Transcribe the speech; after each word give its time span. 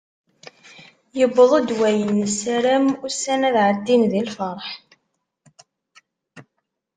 Yewweḍ-d 1.17 1.69
wayen 1.77 2.09
nessaram, 2.21 2.85
ussan 3.05 3.41
ad 3.47 3.55
ɛeddin 3.67 4.03
di 4.11 4.21
lferḥ. 4.27 4.67